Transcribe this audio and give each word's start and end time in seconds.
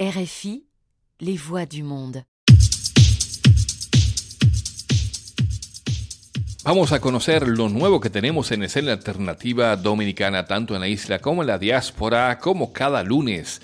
RFI, 0.00 0.64
les 1.18 1.36
voix 1.36 1.66
du 1.66 1.82
monde. 1.82 2.22
Vamos 6.62 6.92
a 6.92 7.00
conocer 7.00 7.48
lo 7.48 7.68
nuevo 7.68 7.98
que 7.98 8.08
tenemos 8.08 8.52
en 8.52 8.62
escena 8.62 8.92
alternativa 8.92 9.74
dominicana, 9.74 10.44
tanto 10.44 10.76
en 10.76 10.82
la 10.82 10.86
isla 10.86 11.18
como 11.18 11.42
en 11.42 11.48
la 11.48 11.58
diáspora, 11.58 12.38
como 12.38 12.72
cada 12.72 13.02
lunes 13.02 13.60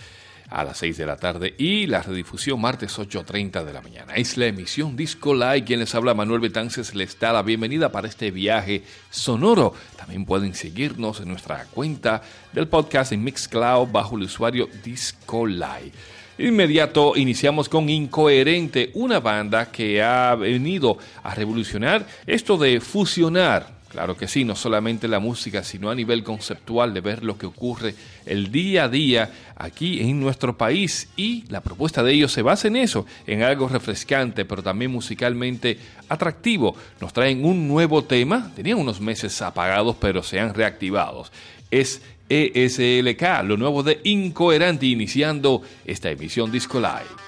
a 0.51 0.65
las 0.65 0.79
6 0.79 0.97
de 0.97 1.07
la 1.07 1.17
tarde 1.17 1.55
y 1.57 1.87
la 1.87 2.03
redifusión 2.03 2.61
martes 2.61 2.99
8.30 2.99 3.65
de 3.65 3.73
la 3.73 3.81
mañana. 3.81 4.15
Es 4.15 4.37
la 4.37 4.47
emisión 4.47 4.97
Disco 4.97 5.35
Live. 5.35 5.63
Quien 5.63 5.79
les 5.79 5.95
habla, 5.95 6.15
Manuel 6.15 6.41
Betances, 6.41 6.97
les 6.97 7.17
da 7.21 7.33
la 7.33 7.43
bienvenida 7.43 7.93
para 7.93 8.09
este 8.09 8.33
viaje 8.33 8.83
sonoro. 9.09 9.73
También 9.97 10.25
pueden 10.25 10.55
seguirnos 10.55 11.21
en 11.21 11.29
nuestra 11.29 11.65
cuenta 11.67 12.23
del 12.53 12.67
podcast 12.67 13.13
en 13.13 13.23
Mixcloud 13.23 13.93
bajo 13.93 14.17
el 14.17 14.25
usuario 14.25 14.69
Disco 14.83 15.47
Live. 15.47 15.93
Inmediato 16.37 17.17
iniciamos 17.17 17.69
con 17.69 17.89
Incoherente, 17.89 18.91
una 18.95 19.21
banda 19.21 19.71
que 19.71 20.03
ha 20.03 20.35
venido 20.35 20.99
a 21.23 21.33
revolucionar 21.33 22.05
esto 22.27 22.57
de 22.57 22.81
fusionar, 22.81 23.69
claro 23.89 24.17
que 24.17 24.27
sí, 24.27 24.45
no 24.45 24.57
solamente 24.57 25.07
la 25.07 25.21
música, 25.21 25.63
sino 25.63 25.91
a 25.91 25.95
nivel 25.95 26.25
conceptual 26.25 26.93
de 26.93 27.01
ver 27.01 27.23
lo 27.23 27.39
que 27.39 27.47
ocurre 27.47 27.95
el 28.27 28.51
día 28.51 28.85
a 28.85 28.89
día 28.89 29.31
aquí 29.55 30.01
en 30.01 30.19
nuestro 30.19 30.59
país 30.59 31.09
y 31.17 31.45
la 31.51 31.61
propuesta 31.61 32.03
de 32.03 32.13
ellos 32.13 32.33
se 32.33 32.43
basa 32.43 32.67
en 32.67 32.77
eso, 32.77 33.07
en 33.29 33.45
algo 33.45 33.69
refrescante, 33.69 34.45
pero 34.45 34.61
también 34.61 34.91
musicalmente 34.91 35.79
atractivo. 36.09 36.75
Nos 37.01 37.13
traen 37.13 37.45
un 37.45 37.69
nuevo 37.69 38.03
tema, 38.03 38.51
tenían 38.57 38.79
unos 38.79 39.01
meses 39.01 39.41
apagados, 39.41 39.95
pero 40.01 40.25
se 40.25 40.41
han 40.41 40.53
reactivado. 40.53 41.27
Es 41.71 42.03
ESLK, 42.29 43.45
lo 43.45 43.57
nuevo 43.57 43.83
de 43.83 44.01
Incoherente, 44.05 44.87
iniciando 44.87 45.63
esta 45.85 46.11
emisión 46.11 46.51
Disco 46.51 46.81
Live. 46.81 47.24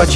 A 0.00 0.06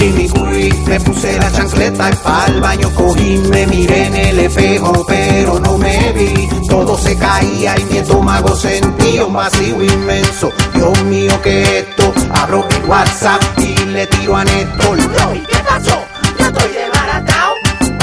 Me 0.87 1.01
puse 1.01 1.39
la 1.39 1.51
chancleta 1.53 2.11
y 2.11 2.17
pa'l 2.17 2.61
baño 2.61 2.91
cogí 2.95 3.39
Me 3.51 3.67
miré 3.67 4.07
en 4.07 4.15
el 4.15 4.39
espejo 4.41 5.05
pero 5.07 5.59
no 5.61 5.79
me 5.79 6.13
vi. 6.13 6.49
Todo 6.69 6.99
se 6.99 7.17
caía 7.17 7.79
y 7.79 7.85
mi 7.85 7.99
estómago 7.99 8.55
sentía 8.55 9.25
un 9.25 9.33
vacío 9.35 9.83
inmenso. 9.83 10.53
Dios 10.75 11.05
mío 11.05 11.41
que 11.43 11.79
esto 11.79 12.13
Abro 12.33 12.67
mi 12.69 12.89
WhatsApp 12.89 13.43
y 13.59 13.75
le 13.87 14.07
tiro 14.07 14.37
a 14.37 14.45
Néstor. 14.45 14.99
¿Qué 15.47 15.59
pasó? 15.67 16.10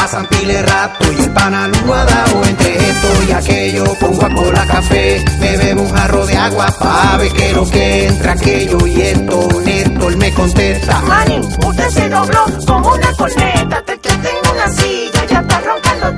Pasan 0.07 0.25
pile 0.27 0.61
rato 0.61 1.11
y 1.11 1.21
el 1.21 1.33
pana 1.33 1.67
dado 1.67 2.41
Entre 2.45 2.75
esto 2.77 3.23
y 3.27 3.31
aquello. 3.33 3.83
Pongo 3.99 4.25
a 4.25 4.29
cola 4.29 4.65
café 4.65 5.21
Me 5.37 5.57
bebo 5.57 5.81
un 5.81 5.91
jarro 5.91 6.25
de 6.25 6.37
agua 6.37 6.67
pa' 6.79 7.17
ver 7.17 7.33
que 7.33 7.51
lo 7.51 7.69
que 7.69 8.07
entra 8.07 8.31
aquello. 8.31 8.87
Y 8.87 9.01
esto 9.01 9.49
Néstor 9.65 10.15
me 10.15 10.33
contesta. 10.33 11.01
Manny, 11.01 11.41
usted 11.41 11.89
se 11.89 12.07
dobló 12.07 12.45
como 12.65 12.93
una 12.93 13.11
corneta 13.17 13.83
Te 13.85 13.99
quedé 13.99 14.29
en 14.29 14.49
una 14.49 14.69
silla, 14.69 15.25
ya 15.25 15.39
está 15.41 15.59
roncando 15.59 16.17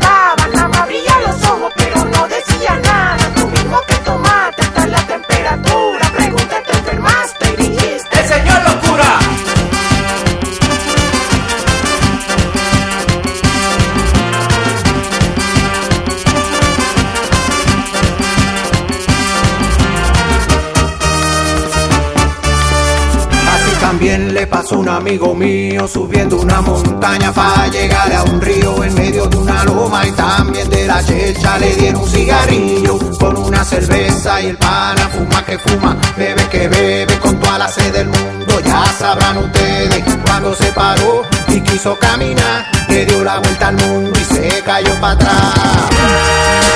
un 24.80 24.88
amigo 24.88 25.36
mío 25.36 25.88
subiendo 25.90 26.38
una 26.38 26.62
montaña 26.62 27.34
para 27.34 27.68
llegar 27.68 28.14
a 28.14 28.24
un 28.24 28.40
río 28.40 28.82
en 28.82 28.94
medio 28.94 29.28
de 29.28 29.36
una 29.36 29.66
loma 29.66 30.08
y 30.08 30.12
también 30.14 30.70
de 30.70 30.88
la 30.88 31.04
checha 31.04 31.60
le 31.60 31.76
dieron 31.76 32.02
un 32.02 32.10
cigarrillo 32.10 32.98
con 33.20 33.36
una 33.38 33.66
cerveza 33.66 34.42
y 34.42 34.48
el 34.48 34.58
pana 34.58 35.10
fuma 35.10 35.44
que 35.44 35.60
fuma, 35.60 35.98
bebe 36.18 36.48
que 36.50 36.70
bebe 36.70 37.20
con 37.20 37.38
toda 37.42 37.58
la 37.60 37.68
sed 37.68 37.92
del 37.92 38.08
mundo. 38.08 38.60
Ya 38.64 38.86
sabrán 38.98 39.40
ustedes 39.40 40.04
cuando 40.26 40.56
se 40.56 40.72
paró 40.72 41.24
y 41.50 41.60
quiso 41.60 41.98
caminar, 42.00 42.66
le 42.88 43.06
dio 43.06 43.22
la 43.22 43.40
vuelta 43.40 43.68
al 43.68 43.76
mundo 43.76 44.18
y 44.18 44.24
se 44.24 44.64
cayó 44.64 44.94
para 45.02 45.14
atrás. 45.14 46.69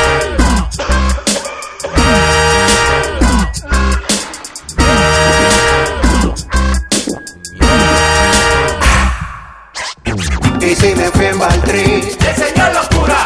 Y 10.65 10.75
si 10.75 10.95
me 10.95 11.05
enferma 11.05 11.47
el 11.49 11.61
tri, 11.61 11.81
el 11.81 12.35
Señor 12.35 12.73
locura. 12.73 13.17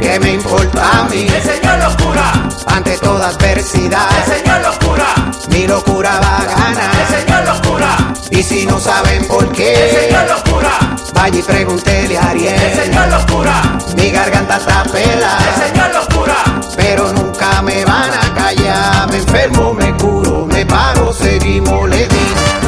¿Qué 0.00 0.18
me 0.20 0.32
importa 0.32 1.00
a 1.00 1.04
mí? 1.04 1.26
El 1.26 1.42
Señor 1.42 1.78
locura. 1.80 2.32
Ante 2.66 2.96
toda 2.96 3.28
adversidad, 3.28 4.08
el 4.24 4.38
Señor 4.38 4.60
locura. 4.62 5.06
Mi 5.50 5.66
locura 5.66 6.18
va 6.18 6.38
a 6.38 6.44
ganar. 6.44 6.90
El 7.00 7.20
Señor 7.20 7.44
locura. 7.44 8.14
Y 8.30 8.42
si 8.42 8.64
no 8.64 8.80
saben 8.80 9.26
por 9.28 9.52
qué, 9.52 9.74
el 9.74 9.96
Señor 9.96 10.28
locura. 10.28 10.70
Vaya 11.12 11.38
y 11.38 11.42
pregúntele 11.42 12.16
a 12.16 12.30
Ariel. 12.30 12.54
El 12.54 12.84
Señor 12.84 13.08
locura. 13.08 13.78
Mi 13.94 14.10
garganta 14.10 14.56
está 14.56 14.82
pelada. 14.84 15.38
El 15.54 15.68
Señor 15.68 15.90
locura. 15.94 16.36
Pero 16.74 17.12
nunca 17.12 17.60
me 17.62 17.84
van 17.84 18.10
a 18.14 18.34
callar. 18.34 19.10
Me 19.10 19.18
enfermo, 19.18 19.74
me 19.74 19.94
curo, 19.98 20.46
me 20.46 20.64
paro, 20.64 21.12
seguimos, 21.12 21.86
le 21.90 22.08
di. 22.08 22.67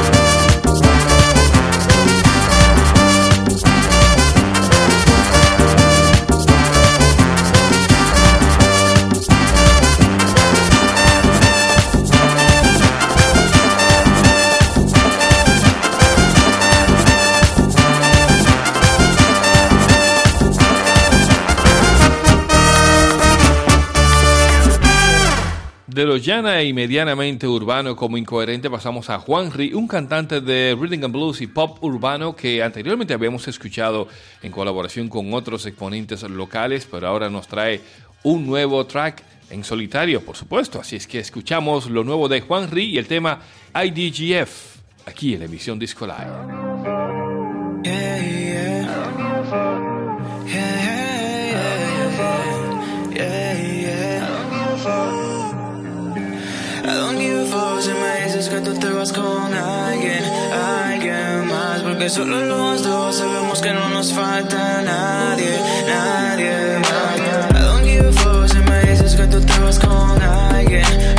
De 26.01 26.07
lo 26.07 26.17
llana 26.17 26.63
y 26.63 26.73
medianamente 26.73 27.47
urbano 27.47 27.95
como 27.95 28.17
incoherente 28.17 28.71
pasamos 28.71 29.11
a 29.11 29.19
Juan 29.19 29.53
Ri, 29.53 29.75
un 29.75 29.87
cantante 29.87 30.41
de 30.41 30.75
rhythm 30.75 31.05
and 31.05 31.13
blues 31.13 31.43
y 31.43 31.47
pop 31.47 31.77
urbano 31.85 32.35
que 32.35 32.63
anteriormente 32.63 33.13
habíamos 33.13 33.47
escuchado 33.49 34.09
en 34.43 34.51
colaboración 34.51 35.11
con 35.11 35.35
otros 35.35 35.67
exponentes 35.67 36.23
locales, 36.23 36.89
pero 36.91 37.07
ahora 37.07 37.29
nos 37.29 37.47
trae 37.49 37.83
un 38.23 38.47
nuevo 38.47 38.87
track 38.87 39.23
en 39.51 39.63
solitario, 39.63 40.25
por 40.25 40.39
supuesto. 40.39 40.81
Así 40.81 40.97
es 40.97 41.07
que 41.07 41.19
escuchamos 41.19 41.91
lo 41.91 42.03
nuevo 42.03 42.31
de 42.31 42.41
Juan 42.41 42.71
Ri 42.71 42.85
y 42.85 42.97
el 42.97 43.07
tema 43.07 43.41
IDGF 43.75 44.79
aquí 45.05 45.35
en 45.35 45.41
la 45.41 45.45
emisión 45.45 45.79
Disco 45.79 46.07
Live. 46.07 46.17
Fuck 57.11 57.81
si 57.81 57.91
me 57.91 58.25
dices 58.25 58.49
que 58.49 58.61
tú 58.61 58.73
te 58.75 58.89
vas 58.89 59.13
con 59.13 59.53
alguien, 59.53 60.23
alguien 60.53 61.45
más. 61.49 61.83
Porque 61.83 62.09
solo 62.09 62.41
los 62.45 62.85
dos 62.85 63.17
sabemos 63.17 63.61
que 63.61 63.73
no 63.73 63.89
nos 63.89 64.13
falta 64.13 64.81
nadie, 64.83 65.59
nadie 65.89 66.79
más. 66.79 67.19
I 67.51 67.63
don't 67.63 67.85
give 67.85 68.07
a 68.07 68.49
si 68.49 68.59
me 68.59 68.81
dices 68.83 69.17
que 69.17 69.27
tú 69.27 69.41
te 69.41 69.59
vas 69.59 69.81
con 69.81 70.23
alguien 70.23 71.10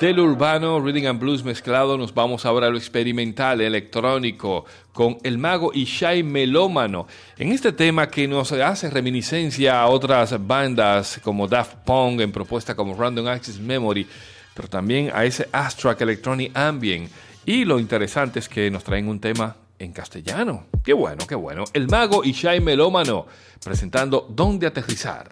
Del 0.00 0.18
urbano, 0.18 0.80
rhythm 0.80 1.06
and 1.06 1.20
blues 1.20 1.44
mezclado, 1.44 1.96
nos 1.96 2.12
vamos 2.12 2.44
ahora 2.44 2.66
a 2.66 2.70
lo 2.70 2.76
experimental, 2.76 3.60
electrónico, 3.60 4.64
con 4.92 5.18
El 5.22 5.38
Mago 5.38 5.70
y 5.72 5.84
Shai 5.84 6.22
Melómano. 6.22 7.06
En 7.38 7.52
este 7.52 7.72
tema 7.72 8.08
que 8.08 8.26
nos 8.26 8.50
hace 8.52 8.90
reminiscencia 8.90 9.80
a 9.80 9.86
otras 9.86 10.34
bandas 10.46 11.20
como 11.22 11.46
Daft 11.46 11.76
Punk, 11.84 12.20
en 12.20 12.32
propuesta 12.32 12.74
como 12.74 12.94
Random 12.94 13.28
Access 13.28 13.60
Memory, 13.60 14.06
pero 14.52 14.68
también 14.68 15.10
a 15.14 15.24
ese 15.24 15.48
Astrack 15.52 16.00
Electronic 16.00 16.50
Ambient. 16.56 17.08
Y 17.46 17.64
lo 17.64 17.78
interesante 17.78 18.40
es 18.40 18.48
que 18.48 18.70
nos 18.70 18.82
traen 18.82 19.06
un 19.08 19.20
tema 19.20 19.56
en 19.78 19.92
castellano. 19.92 20.66
Qué 20.82 20.92
bueno, 20.92 21.24
qué 21.26 21.36
bueno. 21.36 21.64
El 21.72 21.88
Mago 21.88 22.24
y 22.24 22.32
Shai 22.32 22.60
Melómano, 22.60 23.26
presentando 23.62 24.26
Dónde 24.28 24.66
Aterrizar. 24.66 25.30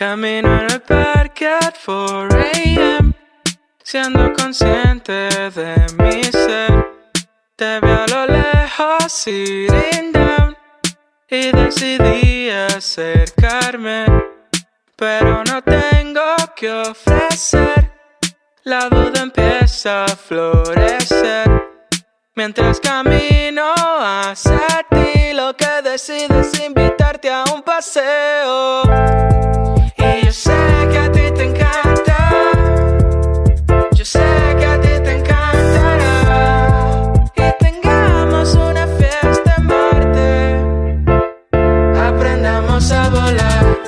Camino 0.00 0.60
en 0.62 0.70
el 0.70 0.80
parque 0.80 1.46
at 1.46 1.74
4 1.84 2.28
a.m. 2.32 3.14
Siendo 3.82 4.32
consciente 4.32 5.28
de 5.50 5.76
mi 5.98 6.24
ser. 6.24 6.86
Te 7.54 7.78
veo 7.80 8.04
a 8.04 8.06
lo 8.08 8.26
lejos 8.26 9.12
sitting 9.12 10.10
down. 10.10 10.56
Y 11.28 11.52
decidí 11.52 12.48
acercarme. 12.50 14.06
Pero 14.96 15.44
no 15.44 15.62
tengo 15.62 16.34
que 16.56 16.70
ofrecer. 16.70 17.89
La 18.64 18.90
duda 18.90 19.22
empieza 19.22 20.04
a 20.04 20.08
florecer. 20.08 21.48
Mientras 22.34 22.78
camino 22.78 23.72
hacia 23.74 24.84
ti, 24.90 25.32
lo 25.32 25.56
que 25.56 25.80
decido 25.82 26.40
es 26.40 26.60
invitarte 26.60 27.30
a 27.30 27.44
un 27.54 27.62
paseo. 27.62 28.82
Y 29.96 30.26
yo 30.26 30.32
sé 30.32 30.52
que 30.92 30.98
a 30.98 31.10
ti 31.10 31.22
te 31.34 31.44
encanta. 31.44 32.50
Yo 33.92 34.04
sé 34.04 34.20
que 34.58 34.66
a 34.66 34.78
ti 34.78 34.88
te 35.04 35.16
encantará. 35.16 37.12
Y 37.36 37.64
tengamos 37.64 38.54
una 38.56 38.86
fiesta 38.86 39.54
en 39.56 39.64
Marte. 39.64 40.60
Aprendamos 41.98 42.92
a 42.92 43.08
volar. 43.08 43.78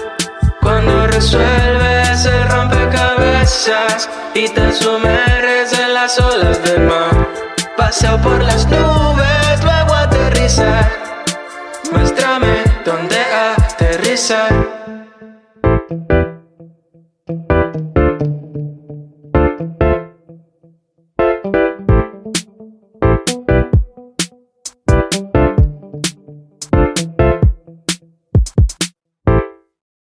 Cuando 0.63 1.07
resuelves 1.09 2.25
el 2.25 2.49
rompecabezas 2.49 4.09
y 4.35 4.49
te 4.49 4.73
sumerges 4.73 5.79
en 5.79 5.95
las 5.95 6.19
olas 6.19 6.63
del 6.63 6.81
mar. 6.87 7.29
Paseo 7.77 8.21
por 8.21 8.41
las 8.43 8.67
nubes, 8.67 9.63
luego 9.63 9.95
aterrizar. 9.95 10.91
Muéstrame 11.93 12.65
dónde 12.85 13.17
aterrizar. 13.17 14.53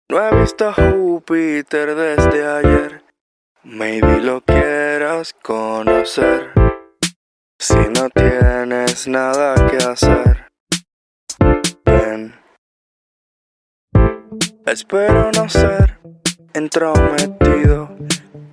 No 0.09 0.19
he 0.21 0.41
visto 0.41 0.69
a 0.69 0.73
Júpiter 0.73 1.95
desde 1.95 2.47
ayer. 2.47 3.02
Maybe 3.65 4.19
lo 4.19 4.41
quieras 4.41 5.33
conocer. 5.41 6.51
Si 7.57 7.75
no 7.75 8.09
tienes 8.09 9.07
nada 9.07 9.55
que 9.69 9.77
hacer, 9.77 10.51
ven. 11.85 12.35
Espero 14.65 15.31
no 15.31 15.47
ser 15.47 15.97
entrometido, 16.53 17.95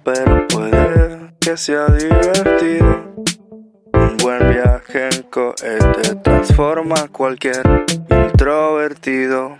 pero 0.04 0.46
puede 0.46 1.34
que 1.40 1.56
sea 1.56 1.86
divertido. 1.86 3.12
Un 3.92 4.16
buen 4.22 4.48
viaje 4.48 5.08
en 5.08 5.22
cohete 5.24 6.14
transforma 6.22 7.08
cualquier 7.08 7.62
introvertido. 8.08 9.58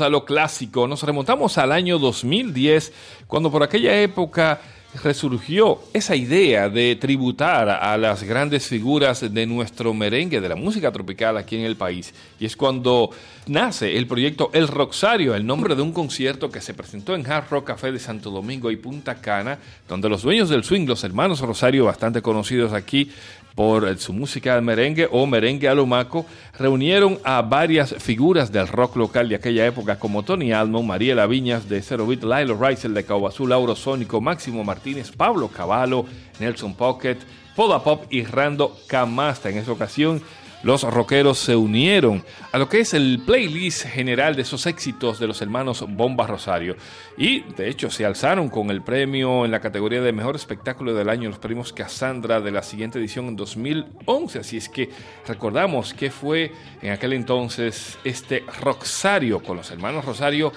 A 0.00 0.08
lo 0.08 0.24
clásico. 0.24 0.86
Nos 0.86 1.02
remontamos 1.02 1.58
al 1.58 1.72
año 1.72 1.98
2010, 1.98 2.92
cuando 3.26 3.50
por 3.50 3.62
aquella 3.62 4.00
época 4.00 4.60
resurgió 5.02 5.80
esa 5.92 6.16
idea 6.16 6.68
de 6.68 6.96
tributar 6.96 7.68
a 7.68 7.96
las 7.98 8.22
grandes 8.22 8.66
figuras 8.66 9.32
de 9.32 9.46
nuestro 9.46 9.92
merengue, 9.92 10.40
de 10.40 10.48
la 10.48 10.56
música 10.56 10.90
tropical 10.90 11.36
aquí 11.36 11.56
en 11.56 11.64
el 11.64 11.76
país. 11.76 12.14
Y 12.40 12.46
es 12.46 12.56
cuando 12.56 13.10
nace 13.46 13.96
el 13.96 14.06
proyecto 14.06 14.50
El 14.52 14.66
Roxario, 14.66 15.34
el 15.34 15.46
nombre 15.46 15.74
de 15.74 15.82
un 15.82 15.92
concierto 15.92 16.50
que 16.50 16.60
se 16.60 16.74
presentó 16.74 17.14
en 17.14 17.30
Hard 17.30 17.50
Rock 17.50 17.66
Café 17.66 17.92
de 17.92 17.98
Santo 17.98 18.30
Domingo 18.30 18.70
y 18.70 18.76
Punta 18.76 19.16
Cana, 19.16 19.58
donde 19.88 20.08
los 20.08 20.22
dueños 20.22 20.48
del 20.48 20.64
swing, 20.64 20.86
los 20.86 21.04
hermanos 21.04 21.40
Rosario, 21.40 21.84
bastante 21.84 22.22
conocidos 22.22 22.72
aquí, 22.72 23.10
por 23.58 23.98
su 23.98 24.12
música 24.12 24.54
al 24.54 24.62
merengue 24.62 25.08
o 25.10 25.26
merengue 25.26 25.68
alomaco, 25.68 26.24
reunieron 26.56 27.18
a 27.24 27.42
varias 27.42 27.92
figuras 27.98 28.52
del 28.52 28.68
rock 28.68 28.94
local 28.94 29.28
de 29.28 29.34
aquella 29.34 29.66
época 29.66 29.98
como 29.98 30.22
Tony 30.22 30.52
Almo, 30.52 30.84
Mariela 30.84 31.26
Viñas 31.26 31.68
de 31.68 31.82
Zero 31.82 32.06
Beat, 32.06 32.22
Lilo 32.22 32.56
Rice 32.56 32.88
de 32.88 33.04
Cabo 33.04 33.26
Azul, 33.26 33.48
Lauro 33.48 33.74
Sónico, 33.74 34.20
Máximo 34.20 34.62
Martínez, 34.62 35.10
Pablo 35.10 35.48
Cavallo, 35.48 36.04
Nelson 36.38 36.72
Pocket, 36.72 37.16
Poda 37.56 37.82
Pop 37.82 38.04
y 38.10 38.22
Rando 38.22 38.76
Camasta. 38.86 39.50
En 39.50 39.58
esa 39.58 39.72
ocasión 39.72 40.22
los 40.62 40.82
rockeros 40.82 41.38
se 41.38 41.54
unieron 41.54 42.24
a 42.52 42.58
lo 42.58 42.68
que 42.68 42.80
es 42.80 42.94
el 42.94 43.22
playlist 43.24 43.86
general 43.86 44.34
de 44.34 44.42
esos 44.42 44.66
éxitos 44.66 45.18
de 45.20 45.26
los 45.26 45.40
hermanos 45.40 45.84
Bomba 45.88 46.26
Rosario. 46.26 46.76
Y 47.16 47.40
de 47.40 47.68
hecho 47.68 47.90
se 47.90 48.04
alzaron 48.04 48.48
con 48.48 48.70
el 48.70 48.82
premio 48.82 49.44
en 49.44 49.50
la 49.50 49.60
categoría 49.60 50.00
de 50.00 50.12
mejor 50.12 50.36
espectáculo 50.36 50.94
del 50.94 51.08
año, 51.08 51.28
los 51.28 51.38
premios 51.38 51.72
Cassandra 51.72 52.40
de 52.40 52.50
la 52.50 52.62
siguiente 52.62 52.98
edición 52.98 53.26
en 53.26 53.36
2011. 53.36 54.38
Así 54.40 54.56
es 54.56 54.68
que 54.68 54.90
recordamos 55.26 55.94
que 55.94 56.10
fue 56.10 56.52
en 56.82 56.92
aquel 56.92 57.12
entonces 57.12 57.98
este 58.02 58.44
Roxario 58.60 59.40
con 59.42 59.56
los 59.56 59.70
hermanos 59.70 60.04
Rosario 60.04 60.52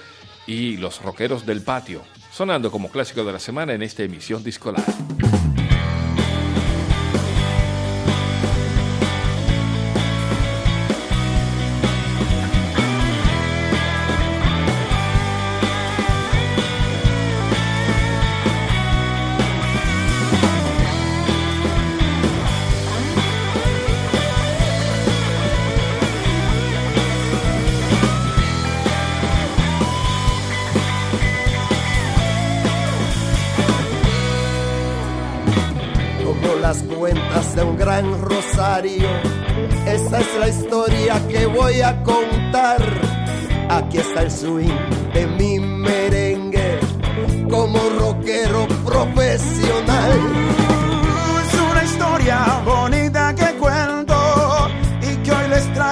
y 0.46 0.76
los 0.78 1.00
rockeros 1.02 1.46
del 1.46 1.62
patio, 1.62 2.02
sonando 2.32 2.70
como 2.70 2.90
clásico 2.90 3.24
de 3.24 3.32
la 3.32 3.38
semana 3.38 3.72
en 3.74 3.82
esta 3.82 4.02
emisión 4.02 4.42
discolar. 4.42 4.84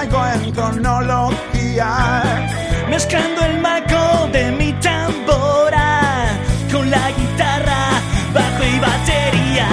En 0.03 0.51
cronología. 0.51 2.23
Mezclando 2.89 3.45
el 3.45 3.61
marco 3.61 4.27
de 4.31 4.51
mi 4.51 4.73
tambora 4.73 6.39
con 6.71 6.89
la 6.89 7.11
guitarra, 7.11 8.01
bajo 8.33 8.63
y 8.63 8.79
batería. 8.79 9.67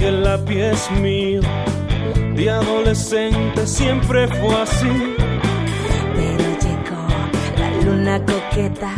el 0.00 0.22
lápiz 0.22 0.56
es 0.56 0.90
mío. 0.92 1.67
De 2.38 2.48
adolescente 2.48 3.66
siempre 3.66 4.28
fue 4.28 4.62
así. 4.62 5.16
Pero 6.14 6.44
llegó 6.62 7.04
la 7.58 7.70
luna 7.82 8.24
coqueta 8.24 8.92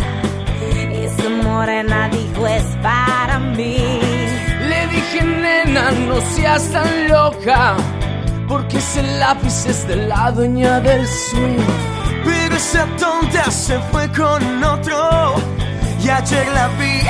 y 0.92 1.22
su 1.22 1.30
morena 1.42 2.10
dijo 2.10 2.46
es 2.46 2.64
para 2.82 3.38
mí. 3.38 3.78
Le 4.68 4.86
dije, 4.88 5.24
nena, 5.24 5.90
no 6.06 6.20
seas 6.20 6.70
tan 6.70 7.08
loca, 7.08 7.76
porque 8.46 8.76
ese 8.76 9.02
lápiz 9.18 9.64
es 9.64 9.88
de 9.88 9.96
la 9.96 10.32
dueña 10.32 10.78
del 10.80 11.06
swing. 11.06 11.64
Pero 12.22 12.54
esa 12.54 12.84
tonta 12.98 13.50
se 13.50 13.78
fue 13.90 14.06
con 14.12 14.62
otro 14.62 15.36
y 16.04 16.10
ayer 16.10 16.46
la 16.52 16.68
vi 16.78 17.00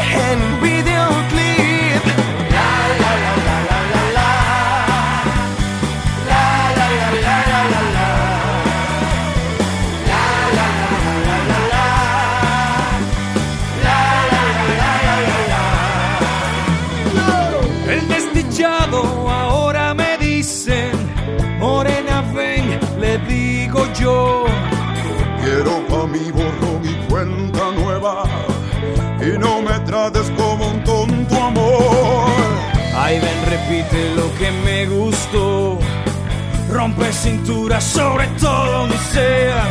cintura 37.21 37.81
sobre 37.81 38.27
todo 38.41 38.73
donde 38.73 38.97
sea. 39.12 39.62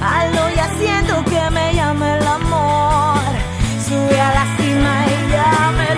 Hazlo 0.00 0.50
y 0.50 0.58
haciendo 0.58 1.24
que 1.24 1.50
me 1.50 1.74
llame 1.74 2.18
el 2.18 2.26
amor, 2.26 3.22
sube 3.88 4.20
a 4.20 4.34
la 4.34 4.56
cima 4.56 5.06
y 5.06 5.30
ya 5.30 5.72
me 5.78 5.94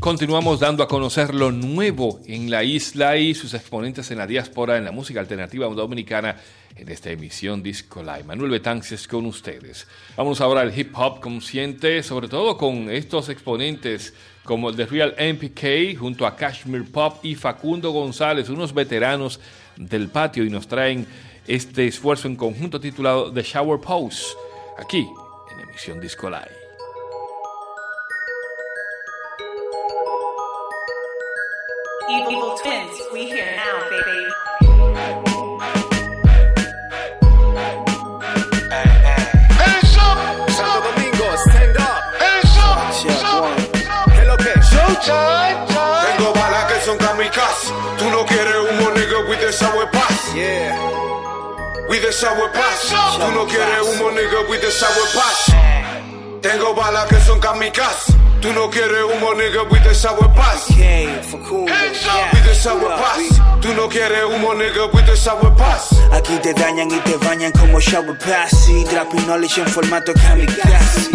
Continuamos 0.00 0.60
dando 0.60 0.82
a 0.82 0.88
conocer 0.88 1.34
lo 1.34 1.52
nuevo 1.52 2.20
en 2.26 2.50
la 2.50 2.62
isla 2.62 3.16
y 3.16 3.34
sus 3.34 3.54
exponentes 3.54 4.10
en 4.10 4.18
la 4.18 4.26
diáspora 4.26 4.76
en 4.76 4.84
la 4.84 4.92
música 4.92 5.20
alternativa 5.20 5.66
dominicana 5.68 6.36
en 6.76 6.88
esta 6.88 7.10
emisión 7.10 7.62
Disco 7.62 8.02
Live. 8.02 8.24
Manuel 8.24 8.50
Betances 8.50 9.06
con 9.08 9.24
ustedes. 9.24 9.86
Vamos 10.16 10.40
ahora 10.40 10.62
al 10.62 10.78
hip 10.78 10.92
hop 10.96 11.20
consciente, 11.20 12.02
sobre 12.02 12.28
todo 12.28 12.58
con 12.58 12.90
estos 12.90 13.28
exponentes 13.28 14.12
como 14.44 14.72
The 14.72 14.86
Real 14.86 15.14
MPK 15.18 15.98
junto 15.98 16.26
a 16.26 16.36
Kashmir 16.36 16.90
Pop 16.90 17.18
y 17.22 17.34
Facundo 17.34 17.90
González, 17.90 18.48
unos 18.48 18.74
veteranos 18.74 19.40
del 19.76 20.08
patio 20.08 20.44
y 20.44 20.50
nos 20.50 20.66
traen 20.66 21.06
este 21.46 21.86
esfuerzo 21.86 22.28
en 22.28 22.36
conjunto 22.36 22.80
titulado 22.80 23.32
The 23.32 23.42
Shower 23.42 23.80
Pose, 23.80 24.34
aquí 24.78 25.06
en 25.52 25.60
emisión 25.60 26.00
Disco 26.00 26.28
Live. 26.28 26.60
Evil 32.08 32.40
twins, 32.60 33.08
baby. 33.12 34.19
Showtime. 45.02 46.16
Tengo 46.16 46.32
balas 46.34 46.64
que 46.72 46.80
son 46.84 46.98
kamikaze. 46.98 47.72
Tú 47.98 48.10
no 48.10 48.24
quieres 48.26 48.54
humo, 48.54 48.90
nigga, 48.90 49.28
with 49.28 49.40
the 49.40 49.52
sour 49.52 49.90
pass. 49.90 50.34
Yeah. 50.34 50.76
With 51.88 52.02
the 52.02 52.12
sour 52.12 52.50
pass. 52.52 52.92
Tú 53.18 53.32
no 53.32 53.46
quieres 53.46 53.80
humo, 53.86 54.10
nigga, 54.10 54.48
with 54.48 54.60
the 54.60 54.70
sour 54.70 55.06
pass. 55.14 55.52
Tengo 56.42 56.74
balas 56.74 57.06
que 57.06 57.20
son 57.20 57.40
kamikaze. 57.40 58.12
Tú 58.40 58.52
no 58.54 58.70
quieres 58.70 59.04
humo, 59.04 59.34
nigga, 59.34 59.62
with 59.70 59.82
the 59.82 59.94
sour 59.94 60.28
pass. 60.34 60.68
With 60.70 62.44
the 62.44 62.54
sour 62.54 62.88
pass. 62.96 63.60
Tú 63.60 63.74
no 63.74 63.88
quieres 63.88 64.24
humo, 64.24 64.54
nigga, 64.54 64.86
with 64.92 65.06
the 65.06 65.16
sour 65.16 65.54
pass. 65.56 65.90
Aquí 66.12 66.36
te 66.42 66.52
dañan 66.54 66.90
y 66.90 66.98
te 67.00 67.16
bañan 67.18 67.52
como 67.52 67.78
shower 67.80 68.18
passy 68.18 68.84
Dropping 68.84 69.26
knowledge 69.26 69.60
en 69.60 69.66
formato 69.68 70.12
kamikaze 70.14 71.10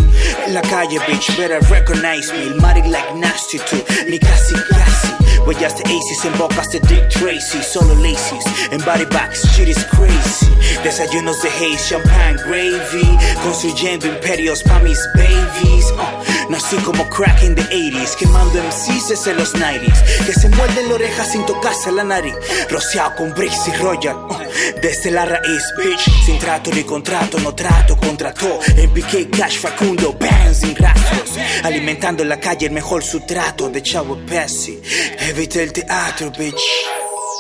En 0.48 0.54
la 0.54 0.62
calle, 0.62 1.00
bitch, 1.08 1.36
better 1.38 1.60
recognize 1.70 2.32
me. 2.32 2.48
El 2.48 2.92
like 2.92 3.16
nasty 3.16 3.58
too, 3.60 3.84
ni 4.10 4.20
casi 4.20 4.56
casi. 4.70 5.08
Huellas 5.46 5.76
de 5.78 5.84
aces 5.84 6.26
en 6.26 6.38
bocas 6.38 6.70
de 6.72 6.80
Dick 6.80 7.08
Tracy. 7.10 7.62
Solo 7.62 7.96
laces, 7.96 8.46
en 8.72 8.82
body 8.82 9.06
bags, 9.06 9.46
shit 9.56 9.68
is 9.68 9.84
crazy. 9.86 10.48
Desayunos 10.84 11.42
de 11.42 11.50
haze, 11.50 11.90
champagne, 11.90 12.38
gravy. 12.48 13.18
Construyendo 13.44 14.08
imperios 14.08 14.64
pa' 14.64 14.80
mis 14.80 15.00
babies. 15.16 15.92
Uh, 15.92 16.35
Nací 16.50 16.78
como 16.78 17.08
crack 17.10 17.44
in 17.44 17.56
the 17.56 17.64
80s 17.64 18.16
Quemando 18.16 18.62
MCs 18.62 19.10
desde 19.10 19.34
los 19.34 19.56
90s 19.56 20.26
Que 20.26 20.34
se 20.34 20.50
muerden 20.50 20.90
la 20.90 20.96
oreja 20.96 21.26
sin 21.26 21.46
tocarse 21.46 21.92
la 21.92 22.04
nariz. 22.04 22.36
Rociado 22.70 23.16
con 23.16 23.34
bricks 23.34 23.68
y 23.68 23.72
royal 23.78 24.16
uh, 24.16 24.38
Desde 24.82 25.12
la 25.12 25.26
raíz, 25.26 25.64
bitch. 25.78 26.26
Sin 26.26 26.38
trato 26.40 26.72
ni 26.72 26.84
contrato, 26.84 27.40
no 27.40 27.56
trato, 27.56 27.98
contrató 27.98 28.60
En 28.78 28.94
PK 28.94 29.30
Cash, 29.36 29.60
Facundo, 29.60 30.14
bands 30.14 30.60
sin 30.60 30.76
rastros. 30.76 31.32
Alimentando 31.64 32.24
en 32.24 32.30
la 32.30 32.40
calle 32.40 32.68
el 32.68 32.74
mejor 32.74 33.04
sustrato 33.04 33.70
De 33.70 33.82
Chavo 33.82 34.18
Pesci. 34.26 34.82
Evita 35.20 35.62
el 35.62 35.74
teatro, 35.74 36.32
bitch. 36.32 36.62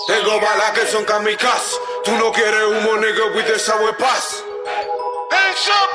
Tengo 0.07 0.39
balas 0.39 0.71
que 0.71 0.85
son 0.91 1.03
kamikaze. 1.03 1.75
Tú 2.03 2.11
no 2.17 2.31
quieres 2.31 2.61
humo, 2.67 2.97
nigga, 2.97 3.35
with 3.35 3.45
the 3.45 3.57
sour 3.57 3.95
pass. 3.97 4.43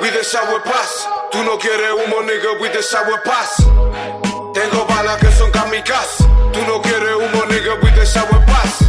With 0.00 0.12
the 0.12 0.25
sour 0.25 0.61
pass. 0.62 1.19
Tú 1.30 1.44
no 1.44 1.58
quieres 1.58 1.90
humo, 1.92 2.22
nigga, 2.22 2.60
with 2.60 2.72
the 2.72 2.82
sour 2.82 3.22
pass. 3.22 3.54
Tengo 4.52 4.84
balas 4.87 5.18
que 5.18 5.30
son 5.32 5.50
kamikaze. 5.52 6.25
Tú 6.52 6.60
no 6.66 6.82
quieres 6.82 7.14
humo, 7.14 7.44
nigga, 7.46 7.80
with 7.82 7.94
the 7.94 8.04
sour 8.04 8.44
pass. 8.46 8.80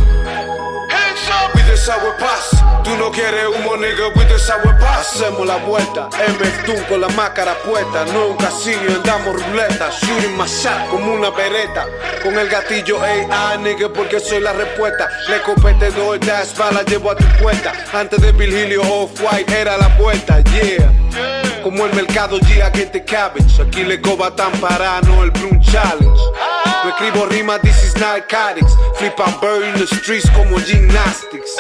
Hands 0.89 1.29
up. 1.29 1.53
The 1.53 1.77
sour 1.77 2.17
pass. 2.17 2.61
Tú 2.84 2.98
no 2.98 3.12
quieres 3.12 3.46
humo, 3.48 3.77
nigga, 3.77 4.08
with 4.15 4.27
the 4.27 4.39
sour. 4.39 4.72
Hacemos 5.01 5.48
la 5.48 5.58
vuelta, 5.58 6.10
MF 6.13 6.68
Doom 6.68 6.84
con 6.88 7.01
la 7.01 7.10
máscara 7.10 7.56
puesta. 7.63 8.06
No 8.13 8.27
un 8.27 8.38
casino, 8.38 8.82
andamos 8.88 9.44
ruleta. 9.44 9.89
Shooting 9.89 10.38
my 10.38 10.46
shot 10.46 10.89
como 10.89 11.13
una 11.13 11.32
bereta. 11.32 11.88
Con 12.22 12.38
el 12.38 12.48
gatillo 12.48 13.01
AI, 13.01 13.58
nigga, 13.60 13.89
porque 13.91 14.20
soy 14.20 14.41
la 14.41 14.53
respuesta. 14.53 15.10
Le 15.27 15.41
compete 15.41 15.89
dos 15.91 16.20
dash 16.20 16.56
bala, 16.56 16.84
llevo 16.84 17.12
a 17.12 17.15
tu 17.15 17.25
puerta. 17.41 17.74
Antes 17.94 18.22
de 18.22 18.32
Virgilio 18.32 18.82
Off-White 18.82 19.60
era 19.60 19.75
la 19.77 19.88
vuelta, 19.98 20.39
yeah. 20.41 20.91
Como 21.63 21.86
el 21.86 21.94
mercado 21.94 22.39
G 22.39 22.72
gente 22.75 23.03
cabbage. 23.03 23.62
Aquí 23.62 23.84
le 23.84 24.00
coba 24.01 24.36
tan 24.36 24.51
parano 24.60 25.24
el 25.24 25.32
Bloom 25.32 25.60
Challenge. 25.62 26.22
No 26.84 26.89
escribo 26.89 27.25
rimas, 27.25 27.60
this 27.62 27.84
is 27.84 27.96
narcotics. 27.98 28.75
Flip 28.98 29.20
and 29.20 29.41
burn 29.41 29.74
the 29.80 29.88
streets 29.88 30.30
como 30.30 30.60
gymnastics. 30.60 31.58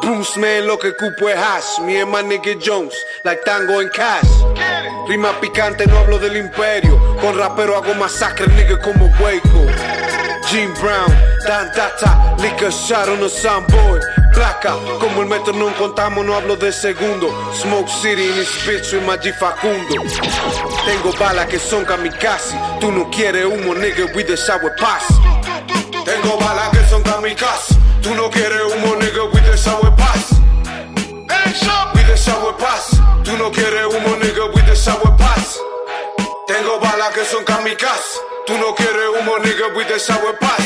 Bruce 0.00 0.38
man, 0.38 0.66
lo 0.66 0.78
que 0.78 0.94
cupo 0.94 1.28
es 1.28 1.36
hash. 1.36 1.80
Me 1.80 2.04
nigga 2.04 2.58
Jones, 2.64 2.94
like 3.24 3.42
tango 3.44 3.80
en 3.80 3.88
cash. 3.90 4.28
Rima 5.08 5.32
picante, 5.40 5.86
no 5.86 5.98
hablo 5.98 6.18
del 6.18 6.36
imperio. 6.36 6.98
Con 7.20 7.36
rapero 7.36 7.76
hago 7.76 7.94
masacre, 7.94 8.46
nigga, 8.48 8.80
como 8.80 9.06
Waco. 9.20 9.66
Jim 10.50 10.72
Brown, 10.80 11.10
Dan 11.46 11.70
Data, 11.76 12.34
liquor 12.38 12.70
shot 12.70 13.08
on 13.08 13.22
a 13.22 13.28
soundboard. 13.28 14.02
Placa, 14.32 14.76
como 14.98 15.22
el 15.22 15.28
metro 15.28 15.52
no 15.52 15.72
contamos, 15.76 16.24
no 16.24 16.34
hablo 16.34 16.56
de 16.56 16.72
segundo. 16.72 17.28
Smoke 17.52 17.88
City 17.88 18.28
in 18.28 18.34
this 18.34 18.50
bitch 18.66 18.92
with 18.92 19.04
my 19.06 19.16
Facundo. 19.32 20.02
Tengo 20.86 21.12
balas 21.18 21.46
que 21.46 21.58
son 21.58 21.84
kamikaze. 21.84 22.56
Tú 22.80 22.90
no 22.90 23.10
quieres 23.10 23.44
humo, 23.44 23.74
nigga, 23.74 24.06
with 24.14 24.26
the 24.26 24.36
shower 24.36 24.74
pass. 24.76 25.06
Tengo 26.04 26.36
balas 26.38 26.70
que 26.70 26.84
son 26.88 27.02
kamikaze. 27.02 27.76
Tú 28.02 28.14
no 28.14 28.30
quieres 28.30 28.62
humo, 28.72 28.96
nigga, 28.96 29.24
with 29.32 29.39
up. 31.68 31.94
With 31.94 32.06
the 32.06 32.16
sour 32.16 32.56
pass. 32.56 33.00
Tú 33.24 33.36
no 33.36 33.50
quieres 33.50 33.86
humo, 33.86 34.16
nigga, 34.16 34.66
the 34.66 34.76
sour 34.76 35.16
pass. 35.16 35.58
Tengo 36.46 36.78
balas 36.80 37.14
que 37.14 37.24
son 37.24 37.44
kamikaze. 37.44 38.18
Tú 38.46 38.56
no 38.58 38.74
quieres 38.74 39.08
humo, 39.16 39.38
nigga, 39.38 39.74
with 39.76 39.88
the 39.88 39.98
sour 39.98 40.36
pass. 40.38 40.60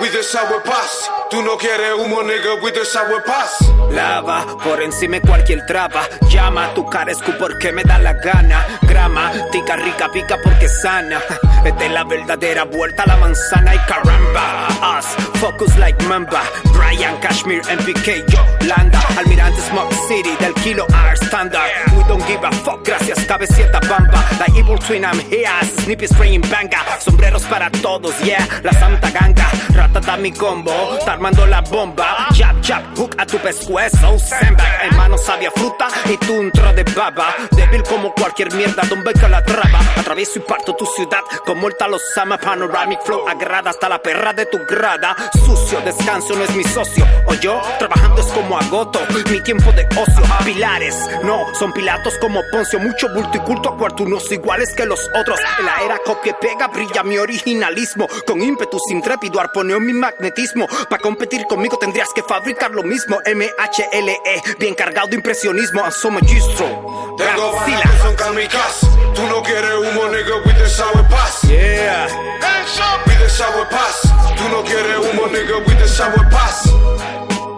With 0.00 0.12
the 0.12 0.22
sour 0.22 0.62
pass. 0.62 1.10
Tú 1.30 1.42
no 1.42 1.56
quieres 1.56 1.94
humo, 1.94 2.22
nigga, 2.22 2.60
with 2.62 2.74
the 2.74 2.84
sour 2.84 3.22
pass. 3.24 3.72
Lava, 3.90 4.44
por 4.62 4.80
encima 4.82 5.20
cualquier 5.20 5.64
traba. 5.66 6.08
Llama, 6.28 6.72
tu 6.74 6.84
cara 6.88 7.12
escu 7.12 7.32
porque 7.38 7.72
me 7.72 7.82
da 7.82 7.98
la 7.98 8.12
gana. 8.14 8.66
Grama, 8.82 9.32
tica 9.50 9.76
rica, 9.76 10.10
pica 10.12 10.38
porque 10.42 10.68
sana. 10.68 11.20
Esta 11.64 11.84
es 11.84 11.92
la 11.92 12.04
verdadera 12.04 12.64
vuelta 12.64 13.04
a 13.04 13.06
la 13.06 13.16
manzana 13.16 13.74
y 13.74 13.78
caramba. 13.86 14.68
Us, 14.98 15.06
focus 15.40 15.76
like 15.78 16.02
mamba. 16.04 16.42
Brian, 16.72 17.16
Kashmir, 17.20 17.62
MPK, 17.68 18.24
Yolanda. 18.28 19.00
Almirante 19.16 19.60
Smoke 19.60 19.94
City, 20.08 20.36
del 20.40 20.54
kilo 20.54 20.86
R 20.88 21.16
standard. 21.16 21.70
We 21.96 22.04
don't 22.04 22.24
give 22.26 22.44
a 22.44 22.52
fuck, 22.52 22.84
gracias, 22.84 23.24
cabecita 23.26 23.80
bamba. 23.88 24.24
La 24.38 24.46
evil 24.56 24.78
twin, 24.78 25.04
I'm 25.04 25.18
here. 25.30 25.48
Snippy 25.82 26.06
spraying 26.06 26.42
banga. 26.42 26.78
Sombreros 27.00 27.44
para 27.44 27.70
todos, 27.70 28.18
yeah. 28.20 28.46
La 28.62 28.72
santa 28.72 29.10
ganga. 29.10 29.48
Ratata 29.72 30.16
mi 30.16 30.32
combo. 30.32 30.96
Está 30.98 31.12
armando 31.12 31.46
la 31.46 31.60
bomba. 31.60 32.28
Jab, 32.34 32.62
jab, 32.62 32.82
hook 32.96 33.14
a 33.18 33.26
tu 33.26 33.38
pescuezo. 33.38 34.18
Sandbag, 34.18 34.84
hermano 34.84 35.18
sabia 35.18 35.50
fruta. 35.50 35.88
Y 36.06 36.16
tú 36.18 36.34
un 36.34 36.50
tro 36.50 36.72
de 36.72 36.84
baba. 36.84 37.34
Débil 37.52 37.82
como 37.82 38.12
cualquier 38.14 38.52
mierda, 38.54 38.82
donde 38.88 39.12
que 39.12 39.28
la 39.28 39.44
traba. 39.44 39.80
Atravieso 39.96 40.38
y 40.38 40.42
parto 40.42 40.74
tu 40.74 40.86
ciudad 40.86 41.20
como 41.44 41.68
el 41.68 41.76
talosama. 41.76 42.38
Panoramic 42.38 43.02
flow, 43.02 43.28
agrada 43.28 43.70
hasta 43.70 43.88
la 43.88 44.00
perra 44.00 44.32
de 44.32 44.46
tu 44.46 44.58
grada. 44.68 45.16
Sucio, 45.44 45.80
descanso 45.80 46.34
no 46.34 46.44
es 46.44 46.54
mi 46.54 46.64
socio. 46.64 47.06
O 47.26 47.34
yo, 47.34 47.60
trabajando 47.78 48.20
es 48.20 48.28
como 48.28 48.58
agoto. 48.58 49.00
Mi 49.30 49.40
tiempo 49.40 49.72
de 49.72 49.86
ocio. 49.96 50.24
Pilares, 50.44 50.96
no, 51.22 51.46
son 51.54 51.72
pilatos 51.72 52.14
como 52.18 52.40
Poncio. 52.50 52.78
Mucho 52.78 53.08
bulto 53.12 53.38
y 53.38 53.40
culto 53.40 53.70
a 53.70 53.76
cuartunos 53.76 54.30
iguales 54.30 54.74
que 54.76 54.84
los 54.84 55.08
otros. 55.18 55.38
En 55.58 55.66
la 55.66 55.76
era 55.84 55.98
copia 56.04 56.32
y 56.32 56.46
pega 56.46 56.68
brilla 56.68 57.02
mi 57.02 57.18
originalismo. 57.18 58.06
Con 58.26 58.42
ímpetus 58.42 58.82
intrépido 58.90 59.40
arponeo 59.54 59.78
mi 59.78 59.92
magnetismo. 59.92 60.66
Para 60.90 61.00
competir 61.00 61.44
conmigo 61.46 61.78
tendrías 61.78 62.08
que 62.12 62.22
fabricar 62.24 62.72
lo 62.72 62.82
mismo. 62.82 63.20
M-H-L-E, 63.24 64.42
bien 64.58 64.74
cargado 64.74 65.06
de 65.08 65.16
impresionismo. 65.16 65.84
Aso 65.84 66.10
magistro. 66.10 67.14
Tengo 67.16 67.52
que 67.64 68.02
son 68.02 68.16
kamikaze. 68.16 68.86
Tú 69.14 69.22
no 69.28 69.42
quieres 69.44 69.74
humo, 69.78 70.08
nigga, 70.08 70.36
with 70.44 70.56
the 70.56 70.68
sour 70.68 71.06
pass. 71.08 71.44
Yeah. 71.44 72.08
Hands 72.40 72.80
up. 72.80 73.06
With 73.06 73.18
the 73.18 73.28
sour 73.30 73.64
pass. 73.70 74.02
Tú 74.36 74.48
no 74.50 74.64
quieres 74.64 74.98
humo, 74.98 75.28
nigga, 75.28 75.58
with 75.64 75.78
the 75.78 75.86
sour 75.86 76.28
pass. 76.30 76.64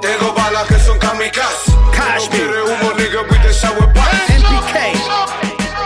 Tengo 0.03 0.33
balas 0.35 0.67
que 0.69 0.79
son 0.79 0.99
kamikaze. 0.99 1.73
Tú 1.73 1.73
no 1.73 2.29
quieres 2.31 2.63
humo, 2.69 2.93
nigga, 2.93 3.23
with 3.23 3.43
the 3.43 3.53
sour 3.55 3.93
pass. 3.95 4.29
NPK. 4.29 4.93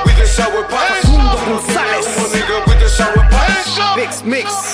With 0.07 0.17
the 0.19 0.27
sour 0.27 0.67
pass. 0.67 1.05
Humo, 1.05 1.37
González. 1.47 2.07
nigga, 2.33 2.67
with 2.67 2.81
the 2.81 2.89
sour 2.89 3.25
pass. 3.31 3.97
Mix, 3.97 4.25
mix. 4.25 4.70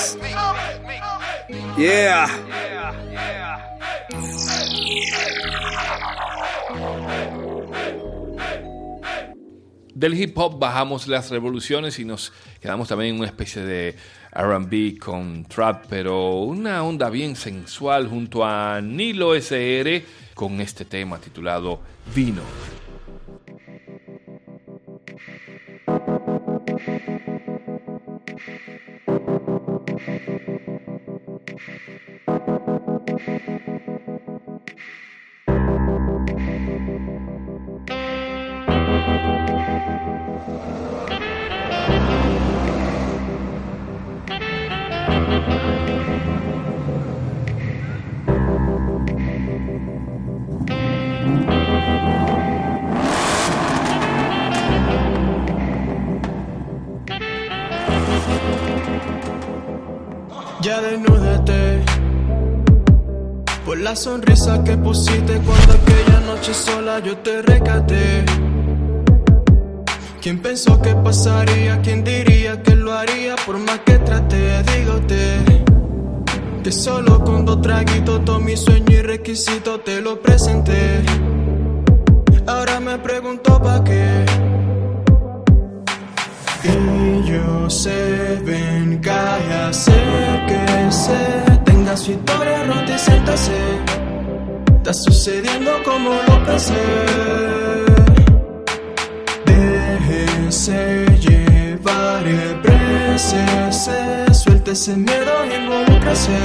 Yeah. 1.77 2.27
Del 9.95 10.15
hip 10.15 10.37
hop 10.39 10.59
bajamos 10.59 11.07
las 11.07 11.31
revoluciones 11.31 11.99
y 11.99 12.05
nos 12.05 12.33
quedamos 12.61 12.89
también 12.89 13.15
en 13.15 13.21
una 13.21 13.29
especie 13.29 13.63
de 13.63 13.95
RB 14.33 14.99
con 14.99 15.45
trap, 15.45 15.87
pero 15.89 16.41
una 16.41 16.83
onda 16.83 17.11
bien 17.11 17.37
sensual 17.37 18.09
junto 18.09 18.45
a 18.45 18.81
Nilo 18.81 19.35
SR 19.35 20.03
con 20.35 20.61
este 20.61 20.87
tema 20.87 21.19
titulado 21.19 21.81
Vino. 22.15 22.86
La 63.87 63.95
sonrisa 63.95 64.65
que 64.65 64.77
pusiste 64.77 65.41
cuando 65.47 65.75
aquella 65.75 66.19
noche 66.27 66.53
sola 66.53 66.99
yo 66.99 67.17
te 67.19 67.41
recaté. 67.41 68.25
¿Quién 70.21 70.43
pensó 70.43 70.83
que 70.83 70.93
pasaría? 70.97 71.81
¿Quién 71.83 72.03
diría 72.03 72.61
que 72.65 72.75
lo 72.75 72.93
haría? 72.93 73.37
Por 73.47 73.59
más 73.59 73.79
que 73.87 73.97
traté, 74.01 74.61
dígote. 74.65 75.23
Que 76.65 76.73
solo 76.73 77.23
con 77.23 77.45
dos 77.45 77.61
traguitos 77.63 78.25
todo 78.25 78.41
mi 78.41 78.57
sueño 78.57 78.91
y 78.91 79.03
requisito 79.03 79.79
te 79.79 80.01
lo 80.01 80.21
presenté. 80.21 81.05
Ahora 82.45 82.81
me 82.81 82.99
pregunto 82.99 83.63
pa' 83.63 83.85
qué. 83.85 84.27
Yo 87.31 87.71
sé, 87.71 88.43
ven, 88.45 88.99
calla, 89.01 89.73
sé 89.73 90.01
que 90.49 90.91
sé. 90.91 91.46
Su 92.07 92.13
historia 92.13 92.63
rota 92.63 92.95
y 92.95 92.99
siéntase. 93.01 93.53
Está 94.77 94.95
sucediendo 94.95 95.73
como 95.85 96.11
lo 96.11 96.45
pensé. 96.45 96.73
Déjese 99.45 101.05
llevar, 101.19 102.25
exprésese. 102.29 104.33
Suelte 104.33 104.71
ese 104.71 104.95
miedo 104.95 105.33
y 105.51 105.55
involúcrese. 105.55 106.39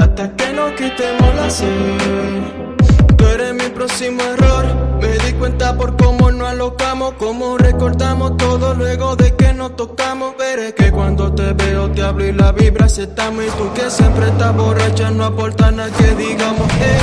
Hasta 0.00 0.34
que 0.34 0.52
no 0.52 0.74
quitemos 0.74 1.34
la 1.36 1.48
sed. 1.48 2.42
Tú 3.16 3.24
eres 3.24 3.54
mi 3.54 3.68
próximo 3.68 4.20
error. 4.20 4.87
Me 5.00 5.18
di 5.18 5.32
cuenta 5.34 5.76
por 5.76 5.96
cómo 5.96 6.30
nos 6.32 6.48
alocamos, 6.48 7.14
cómo 7.18 7.56
recordamos 7.56 8.36
todo 8.36 8.74
luego 8.74 9.14
de 9.16 9.34
que 9.36 9.54
nos 9.54 9.76
tocamos. 9.76 10.36
Veré 10.36 10.74
que 10.74 10.90
cuando 10.90 11.32
te 11.32 11.52
veo 11.52 11.90
te 11.92 12.02
hablo 12.02 12.26
y 12.26 12.32
la 12.32 12.52
vibra 12.52 12.86
aceptamos. 12.86 13.44
Y 13.44 13.50
tú 13.50 13.72
que 13.74 13.90
siempre 13.90 14.26
estás 14.26 14.56
borracha 14.56 15.10
no 15.10 15.24
aporta 15.24 15.70
nada 15.70 15.90
que 15.96 16.14
digamos. 16.16 16.68
Eh. 16.80 16.98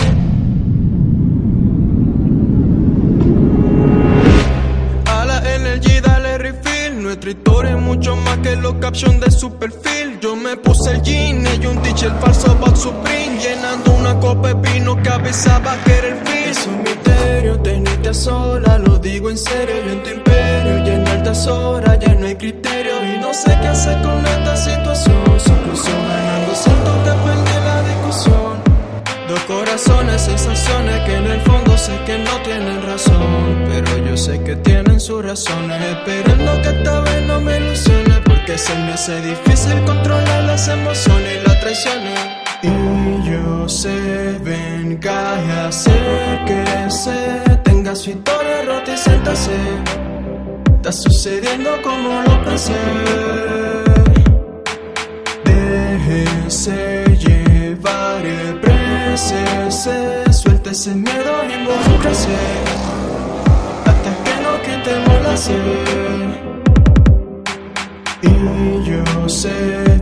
A 5.05 5.25
la 5.25 5.39
dale 5.39 6.38
refill. 6.38 7.01
Nuestra 7.01 7.29
historia 7.29 7.71
es 7.71 7.81
mucho 7.81 8.15
más 8.17 8.38
que 8.39 8.55
los 8.58 8.73
captions 8.75 9.21
de 9.21 9.31
su 9.31 9.53
perfil. 9.53 10.19
Yo 10.21 10.36
me 10.36 10.58
puse 10.58 10.91
el 10.91 11.01
jean 11.01 11.45
y 11.62 11.65
un 11.65 11.81
teacher 11.81 12.12
falso 12.19 12.55
Box 12.55 12.79
Supreme. 12.79 13.39
Llenando 13.39 13.91
una 13.93 14.19
copa 14.19 14.49
de 14.49 14.53
vino 14.55 15.01
que 15.01 15.10
avisaba 15.10 15.77
que 15.86 15.94
sus 35.06 35.24
razones. 35.24 35.80
Esperando 35.84 36.62
que 36.63 36.70
esta 36.70 37.00
vez 37.02 37.22
no 37.28 37.39
me 37.39 37.58
ilusione. 37.58 38.15
Porque 38.26 38.58
se 38.58 38.74
me 38.76 38.94
hace 38.94 39.22
difícil 39.22 39.80
controlar 39.86 40.44
las 40.46 40.68
emociones 40.68 41.38
y 41.38 41.48
las 41.48 41.60
traiciones. 41.60 42.20
Y 42.63 43.30
yo 43.30 43.70
sé, 43.70 44.39
ven, 44.44 44.98
calla, 44.98 45.72
sé 45.72 45.91
que 46.48 46.89
sé. 46.89 47.39
Tenga 47.63 47.96
su 47.96 48.10
historia 48.12 48.63
rota 48.63 48.94
y 48.94 48.98
siéntase. 48.98 49.58
Está 50.76 50.91
sucediendo 50.91 51.70
como 51.84 52.24
lo 52.24 52.44
pensé. 52.44 52.74
Déjese 55.44 57.06
llevar, 57.20 58.26
exprésese. 58.26 60.34
Suelte 60.34 60.72
ese 60.72 60.96
miedo 60.96 61.32
y 61.48 61.54
involúcrese. 61.54 62.85
Y 68.22 68.90
yo 68.90 69.30
sé, 69.30 69.52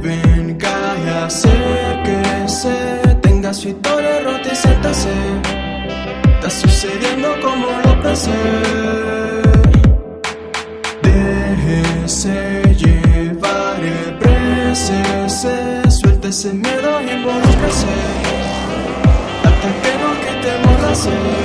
ven, 0.01 0.57
calla, 0.57 1.29
sé 1.29 1.49
que 2.05 2.49
sé. 2.49 3.17
Tenga 3.21 3.53
su 3.53 3.69
historia 3.69 4.19
rota 4.21 4.49
y 4.51 4.55
siéntase. 4.55 5.09
Está 6.35 6.49
sucediendo 6.49 7.29
como 7.41 7.67
lo 7.83 8.01
pensé. 8.01 8.31
Déjese 11.01 12.75
llevar, 12.75 13.79
exprésese. 13.83 15.55
Suelte 15.89 16.27
ese 16.27 16.53
miedo 16.53 17.01
y 17.01 17.11
involúcrese. 17.11 17.87
Hasta 19.45 19.69
que 19.81 19.91
no 20.01 20.09
quitemos 20.23 20.81
la 20.81 20.95
sed. 20.95 21.42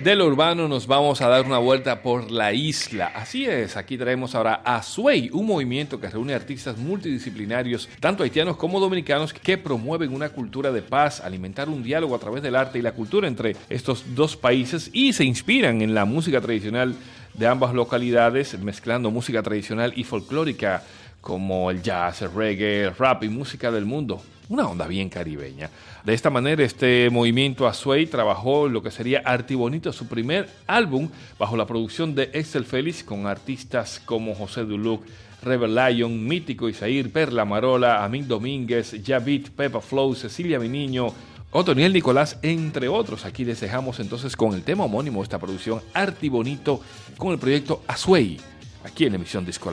De 0.00 0.16
lo 0.16 0.24
urbano 0.24 0.66
nos 0.66 0.86
vamos 0.86 1.20
a 1.20 1.28
dar 1.28 1.44
una 1.44 1.58
vuelta 1.58 2.00
por 2.00 2.30
la 2.30 2.54
isla. 2.54 3.12
Así 3.14 3.44
es, 3.44 3.76
aquí 3.76 3.98
traemos 3.98 4.34
ahora 4.34 4.62
a 4.64 4.82
Sway, 4.82 5.28
un 5.30 5.44
movimiento 5.44 6.00
que 6.00 6.08
reúne 6.08 6.32
artistas 6.32 6.78
multidisciplinarios, 6.78 7.86
tanto 8.00 8.22
haitianos 8.22 8.56
como 8.56 8.80
dominicanos, 8.80 9.34
que 9.34 9.58
promueven 9.58 10.14
una 10.14 10.30
cultura 10.30 10.72
de 10.72 10.80
paz, 10.80 11.20
alimentar 11.20 11.68
un 11.68 11.82
diálogo 11.82 12.14
a 12.14 12.18
través 12.18 12.42
del 12.42 12.56
arte 12.56 12.78
y 12.78 12.82
la 12.82 12.92
cultura 12.92 13.28
entre 13.28 13.56
estos 13.68 14.14
dos 14.14 14.38
países 14.38 14.88
y 14.94 15.12
se 15.12 15.24
inspiran 15.24 15.82
en 15.82 15.92
la 15.92 16.06
música 16.06 16.40
tradicional 16.40 16.94
de 17.34 17.46
ambas 17.46 17.74
localidades, 17.74 18.58
mezclando 18.58 19.10
música 19.10 19.42
tradicional 19.42 19.92
y 19.96 20.04
folclórica 20.04 20.82
como 21.20 21.70
el 21.70 21.82
jazz, 21.82 22.22
el 22.22 22.32
reggae, 22.32 22.84
el 22.84 22.96
rap 22.96 23.24
y 23.24 23.28
música 23.28 23.70
del 23.70 23.84
mundo. 23.84 24.22
Una 24.48 24.66
onda 24.66 24.86
bien 24.86 25.08
caribeña. 25.08 25.70
De 26.04 26.12
esta 26.12 26.28
manera, 26.28 26.64
este 26.64 27.08
movimiento 27.10 27.68
Azuey 27.68 28.06
trabajó 28.06 28.68
lo 28.68 28.82
que 28.82 28.90
sería 28.90 29.22
Artibonito, 29.24 29.92
su 29.92 30.08
primer 30.08 30.48
álbum, 30.66 31.08
bajo 31.38 31.56
la 31.56 31.66
producción 31.66 32.14
de 32.14 32.30
Excel 32.32 32.64
Félix, 32.64 33.04
con 33.04 33.26
artistas 33.26 34.02
como 34.04 34.34
José 34.34 34.64
Duluc, 34.64 35.04
Rebel 35.42 35.74
Lion, 35.74 36.26
Mítico 36.26 36.68
Isair, 36.68 37.12
Perla 37.12 37.44
Marola, 37.44 38.04
Amin 38.04 38.26
Domínguez, 38.26 38.96
Javit, 39.06 39.50
Peppa 39.50 39.80
Flow, 39.80 40.14
Cecilia 40.14 40.58
Mi 40.58 40.68
Niño, 40.68 41.12
Otoniel 41.52 41.92
Nicolás, 41.92 42.38
entre 42.42 42.88
otros. 42.88 43.24
Aquí 43.24 43.44
les 43.44 43.60
dejamos 43.60 44.00
entonces 44.00 44.36
con 44.36 44.54
el 44.54 44.62
tema 44.62 44.84
homónimo 44.84 45.20
de 45.20 45.24
esta 45.24 45.38
producción 45.38 45.80
Artibonito 45.94 46.80
con 47.16 47.32
el 47.32 47.38
proyecto 47.38 47.82
Azuey, 47.86 48.38
aquí 48.84 49.04
en 49.04 49.12
la 49.12 49.16
emisión 49.16 49.44
Disco 49.44 49.70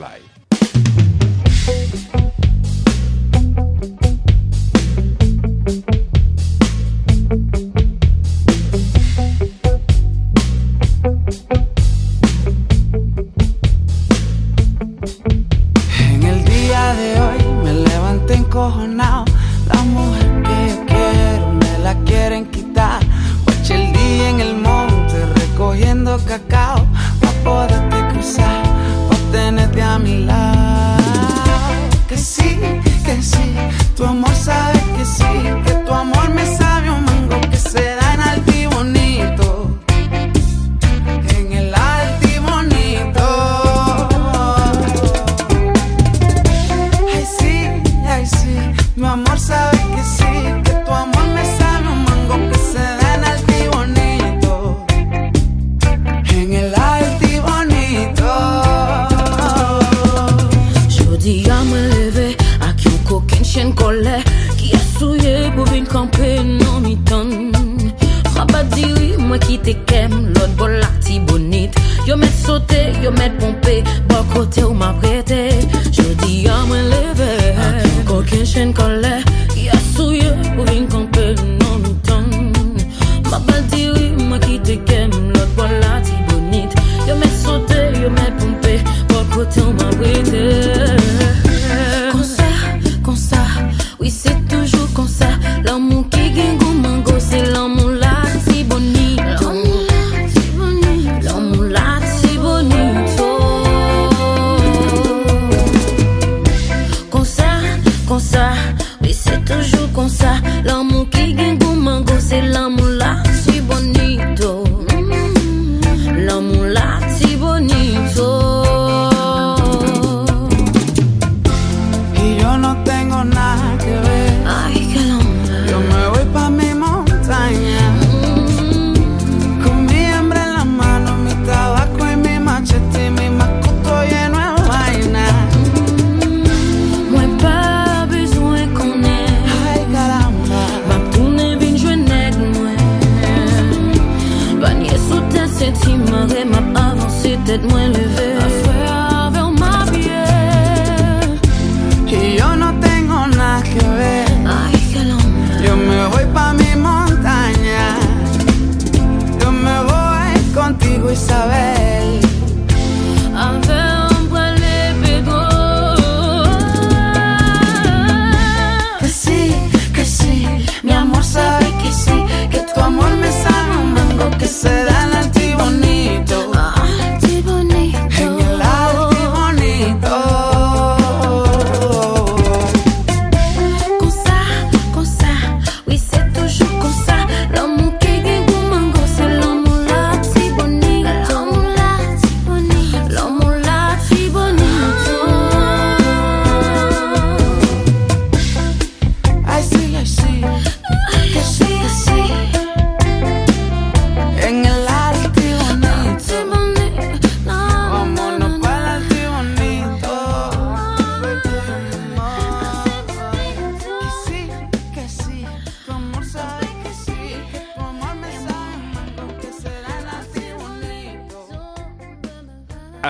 cacao. 26.28 26.86
Pa' 27.20 27.32
poderte 27.44 27.96
cruzar, 28.10 28.62
pa' 29.08 29.32
tenerte 29.32 29.82
a 29.82 29.98
mi 29.98 30.24
lado. 30.24 30.77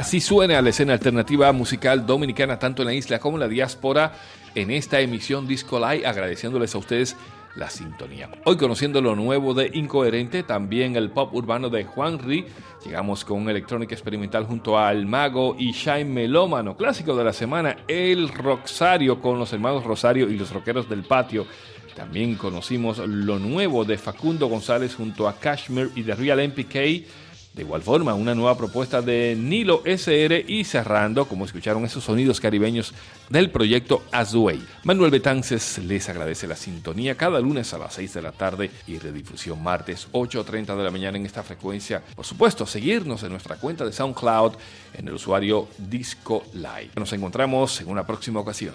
Así 0.08 0.22
suena 0.22 0.62
la 0.62 0.70
escena 0.70 0.94
alternativa 0.94 1.52
musical 1.52 2.06
dominicana 2.06 2.58
tanto 2.58 2.80
en 2.80 2.86
la 2.86 2.94
isla 2.94 3.18
como 3.18 3.36
en 3.36 3.40
la 3.40 3.46
diáspora 3.46 4.14
en 4.54 4.70
esta 4.70 5.00
emisión 5.00 5.46
Disco 5.46 5.78
Live, 5.78 6.06
agradeciéndoles 6.06 6.74
a 6.74 6.78
ustedes 6.78 7.14
la 7.56 7.68
sintonía. 7.68 8.30
Hoy 8.46 8.56
conociendo 8.56 9.02
lo 9.02 9.14
nuevo 9.14 9.52
de 9.52 9.70
Incoherente, 9.74 10.44
también 10.44 10.96
el 10.96 11.10
pop 11.10 11.34
urbano 11.34 11.68
de 11.68 11.84
Juan 11.84 12.18
Ri, 12.20 12.46
llegamos 12.86 13.22
con 13.22 13.42
un 13.42 13.50
electrónica 13.50 13.94
experimental 13.94 14.46
junto 14.46 14.78
a 14.78 14.90
El 14.92 15.04
Mago 15.04 15.54
y 15.58 15.72
Shine 15.72 16.06
Melómano, 16.06 16.74
clásico 16.74 17.14
de 17.14 17.24
la 17.24 17.34
semana, 17.34 17.76
El 17.86 18.30
Roxario 18.30 19.20
con 19.20 19.38
los 19.38 19.52
hermanos 19.52 19.84
Rosario 19.84 20.30
y 20.30 20.38
los 20.38 20.50
rockeros 20.50 20.88
del 20.88 21.02
patio. 21.02 21.44
También 21.94 22.36
conocimos 22.36 22.96
lo 22.96 23.38
nuevo 23.38 23.84
de 23.84 23.98
Facundo 23.98 24.46
González 24.46 24.94
junto 24.94 25.28
a 25.28 25.38
Kashmir 25.38 25.90
y 25.94 26.02
The 26.02 26.14
Real 26.14 26.48
MPK. 26.48 27.27
De 27.58 27.64
igual 27.64 27.82
forma, 27.82 28.14
una 28.14 28.36
nueva 28.36 28.56
propuesta 28.56 29.02
de 29.02 29.34
Nilo 29.36 29.82
SR 29.84 30.44
y 30.46 30.62
cerrando, 30.62 31.26
como 31.26 31.44
escucharon 31.44 31.84
esos 31.84 32.04
sonidos 32.04 32.38
caribeños 32.38 32.94
del 33.30 33.50
proyecto 33.50 34.04
Azuey. 34.12 34.64
Manuel 34.84 35.10
Betances 35.10 35.78
les 35.78 36.08
agradece 36.08 36.46
la 36.46 36.54
sintonía 36.54 37.16
cada 37.16 37.40
lunes 37.40 37.74
a 37.74 37.78
las 37.78 37.94
6 37.94 38.14
de 38.14 38.22
la 38.22 38.30
tarde 38.30 38.70
y 38.86 39.00
redifusión 39.00 39.60
martes 39.60 40.06
8.30 40.12 40.76
de 40.76 40.84
la 40.84 40.92
mañana 40.92 41.18
en 41.18 41.26
esta 41.26 41.42
frecuencia. 41.42 42.00
Por 42.14 42.24
supuesto, 42.24 42.64
seguirnos 42.64 43.24
en 43.24 43.30
nuestra 43.30 43.56
cuenta 43.56 43.84
de 43.84 43.92
SoundCloud 43.92 44.52
en 44.94 45.08
el 45.08 45.14
usuario 45.14 45.66
Disco 45.78 46.44
Live. 46.54 46.90
Nos 46.94 47.12
encontramos 47.12 47.80
en 47.80 47.88
una 47.88 48.06
próxima 48.06 48.38
ocasión. 48.38 48.74